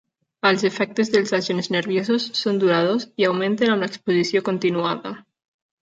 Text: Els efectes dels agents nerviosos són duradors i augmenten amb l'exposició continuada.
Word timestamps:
Els 0.49 0.63
efectes 0.69 1.11
dels 1.15 1.33
agents 1.39 1.69
nerviosos 1.75 2.27
són 2.41 2.59
duradors 2.65 3.07
i 3.23 3.31
augmenten 3.31 3.75
amb 3.79 3.87
l'exposició 3.87 4.47
continuada. 4.53 5.19